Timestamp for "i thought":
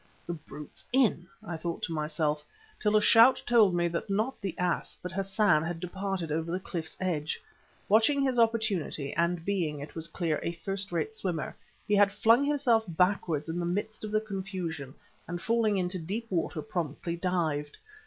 1.43-1.83